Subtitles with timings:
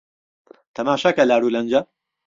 [0.75, 1.81] تهماشا که لارولهنجه